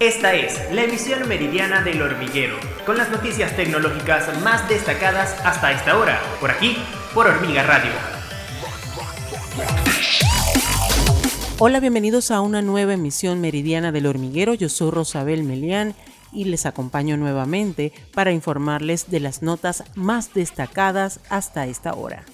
[0.00, 5.96] Esta es la emisión meridiana del hormiguero, con las noticias tecnológicas más destacadas hasta esta
[5.96, 6.76] hora, por aquí,
[7.14, 7.92] por Hormiga Radio.
[11.60, 14.54] Hola, bienvenidos a una nueva emisión meridiana del hormiguero.
[14.54, 15.94] Yo soy Rosabel Melián
[16.32, 22.24] y les acompaño nuevamente para informarles de las notas más destacadas hasta esta hora.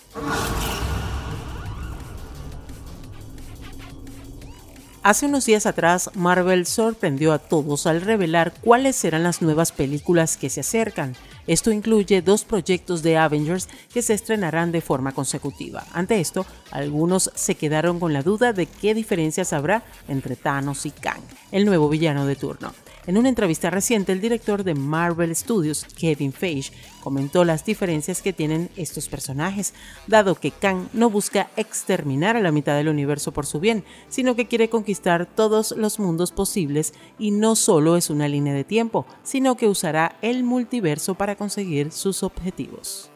[5.02, 10.36] Hace unos días atrás, Marvel sorprendió a todos al revelar cuáles serán las nuevas películas
[10.36, 11.16] que se acercan.
[11.46, 15.86] Esto incluye dos proyectos de Avengers que se estrenarán de forma consecutiva.
[15.94, 20.90] Ante esto, algunos se quedaron con la duda de qué diferencias habrá entre Thanos y
[20.90, 22.74] Kang, el nuevo villano de turno.
[23.10, 26.70] En una entrevista reciente, el director de Marvel Studios, Kevin Feige,
[27.02, 29.74] comentó las diferencias que tienen estos personajes,
[30.06, 34.36] dado que Kang no busca exterminar a la mitad del universo por su bien, sino
[34.36, 39.06] que quiere conquistar todos los mundos posibles y no solo es una línea de tiempo,
[39.24, 43.10] sino que usará el multiverso para conseguir sus objetivos.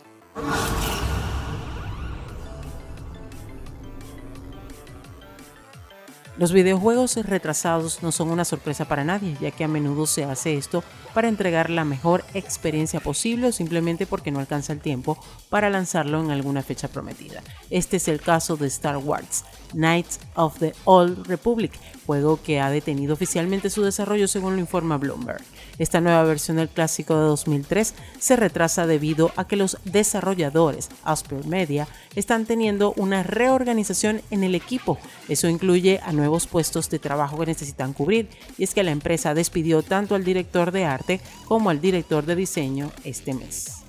[6.37, 10.57] Los videojuegos retrasados no son una sorpresa para nadie, ya que a menudo se hace
[10.57, 10.83] esto
[11.15, 15.17] para entregar la mejor experiencia posible o simplemente porque no alcanza el tiempo
[15.49, 17.41] para lanzarlo en alguna fecha prometida.
[17.71, 21.71] Este es el caso de Star Wars, Knights of the Old Republic,
[22.05, 25.43] juego que ha detenido oficialmente su desarrollo según lo informa Bloomberg.
[25.79, 31.47] Esta nueva versión del clásico de 2003 se retrasa debido a que los desarrolladores, Asper
[31.47, 34.99] Media, están teniendo una reorganización en el equipo.
[35.29, 39.35] Eso incluye a nuevos puestos de trabajo que necesitan cubrir, y es que la empresa
[39.35, 43.85] despidió tanto al director de arte como al director de diseño este mes.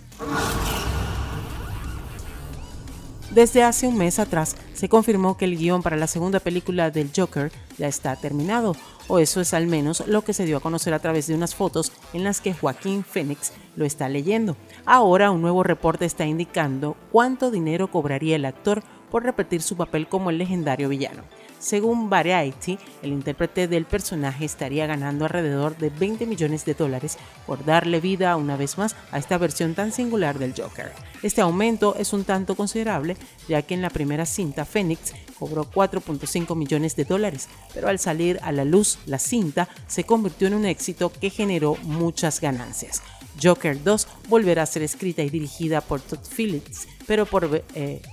[3.31, 7.11] Desde hace un mes atrás se confirmó que el guion para la segunda película del
[7.16, 8.75] Joker ya está terminado,
[9.08, 11.56] o eso es al menos lo que se dio a conocer a través de unas
[11.56, 14.58] fotos en las que Joaquín Phoenix lo está leyendo.
[14.86, 20.07] Ahora un nuevo reporte está indicando cuánto dinero cobraría el actor por repetir su papel
[20.07, 21.23] como el legendario villano.
[21.66, 27.18] Según Variety, el intérprete del personaje estaría ganando alrededor de 20 millones de dólares
[27.48, 30.92] por darle vida una vez más a esta versión tan singular del Joker.
[31.24, 33.18] Este aumento es un tanto considerable,
[33.48, 38.38] ya que en la primera cinta Phoenix cobró 4.5 millones de dólares, pero al salir
[38.44, 43.02] a la luz la cinta se convirtió en un éxito que generó muchas ganancias.
[43.42, 48.03] Joker 2 volverá a ser escrita y dirigida por Todd Phillips, pero por, eh,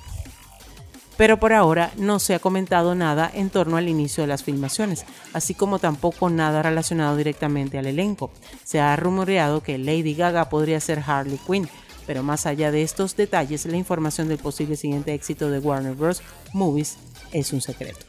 [1.17, 5.05] pero por ahora no se ha comentado nada en torno al inicio de las filmaciones,
[5.33, 8.31] así como tampoco nada relacionado directamente al elenco.
[8.65, 11.69] Se ha rumoreado que Lady Gaga podría ser Harley Quinn,
[12.07, 16.23] pero más allá de estos detalles, la información del posible siguiente éxito de Warner Bros.
[16.53, 16.97] Movies
[17.33, 18.05] es un secreto.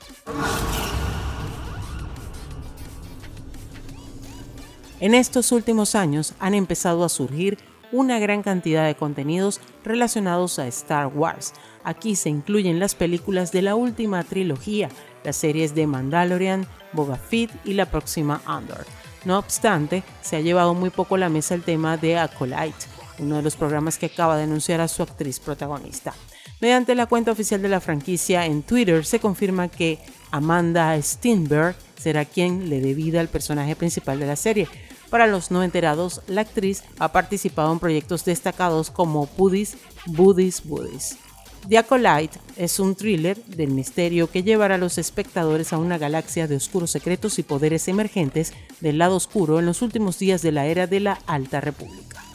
[4.99, 7.57] En estos últimos años han empezado a surgir
[7.93, 11.53] una gran cantidad de contenidos relacionados a Star Wars.
[11.83, 14.89] Aquí se incluyen las películas de la última trilogía,
[15.23, 18.85] las series de Mandalorian, Boba Fett y la próxima Andor.
[19.25, 22.87] No obstante, se ha llevado muy poco a la mesa el tema de Acolyte,
[23.19, 26.13] uno de los programas que acaba de anunciar a su actriz protagonista.
[26.59, 29.99] Mediante la cuenta oficial de la franquicia en Twitter se confirma que
[30.31, 34.67] Amanda Steinberg será quien le dé vida al personaje principal de la serie,
[35.13, 41.17] para los no enterados, la actriz ha participado en proyectos destacados como Buddies, Buddies, Buddies.
[41.69, 46.47] The Acolyte es un thriller del misterio que llevará a los espectadores a una galaxia
[46.47, 50.65] de oscuros secretos y poderes emergentes del lado oscuro en los últimos días de la
[50.65, 52.32] era de la Alta República.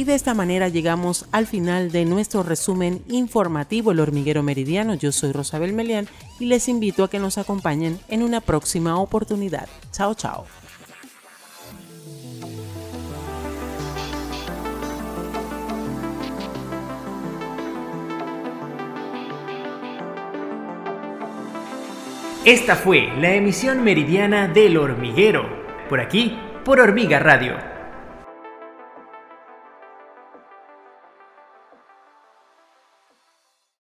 [0.00, 4.94] Y de esta manera llegamos al final de nuestro resumen informativo El Hormiguero Meridiano.
[4.94, 9.68] Yo soy Rosabel Melián y les invito a que nos acompañen en una próxima oportunidad.
[9.92, 10.46] Chao, chao.
[22.46, 25.44] Esta fue la emisión meridiana del hormiguero,
[25.90, 27.79] por aquí, por Hormiga Radio